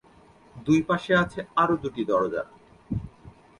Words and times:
দুই 0.55 0.79
পাশে 0.89 1.13
আছে 1.15 1.39
আরও 1.55 1.75
দুটি 1.83 2.01
দরজা। 2.05 2.43